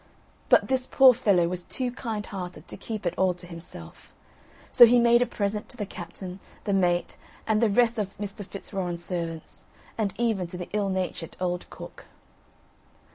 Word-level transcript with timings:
But 0.49 0.67
this 0.67 0.87
poor 0.87 1.13
fellow 1.13 1.47
was 1.47 1.61
too 1.61 1.91
kind 1.91 2.25
hearted 2.25 2.67
to 2.67 2.75
keep 2.75 3.05
it 3.05 3.13
all 3.19 3.35
to 3.35 3.45
himself; 3.45 4.11
so 4.71 4.87
he 4.87 4.99
made 4.99 5.21
a 5.21 5.27
present 5.27 5.69
to 5.69 5.77
the 5.77 5.85
captain, 5.85 6.39
the 6.63 6.73
mate, 6.73 7.17
and 7.45 7.61
the 7.61 7.69
rest 7.69 7.99
of 7.99 8.17
Mr. 8.17 8.43
Fitzwarren's 8.43 9.05
servants; 9.05 9.63
and 9.99 10.15
even 10.17 10.47
to 10.47 10.57
the 10.57 10.69
ill 10.73 10.89
natured 10.89 11.37
old 11.39 11.69
cook. 11.69 12.05